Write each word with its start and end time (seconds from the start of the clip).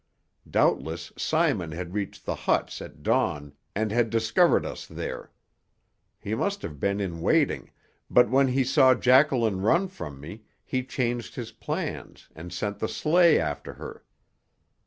Doubtless 0.49 1.13
Simon 1.15 1.73
had 1.73 1.93
reached 1.93 2.25
the 2.25 2.33
huts 2.33 2.81
at 2.81 3.03
dawn 3.03 3.53
and 3.75 3.91
had 3.91 4.09
discovered 4.09 4.65
us 4.65 4.87
there. 4.87 5.31
He 6.19 6.33
must 6.33 6.63
have 6.63 6.79
been 6.79 6.99
in 6.99 7.21
waiting, 7.21 7.69
but 8.09 8.27
when 8.27 8.47
he 8.47 8.63
saw 8.63 8.95
Jacqueline 8.95 9.61
run 9.61 9.87
from 9.87 10.19
me 10.19 10.41
he 10.63 10.81
changed 10.83 11.35
his 11.35 11.51
plans 11.51 12.29
and 12.35 12.51
sent 12.51 12.79
the 12.79 12.87
sleigh 12.89 13.39
after 13.39 13.73
her. 13.73 14.03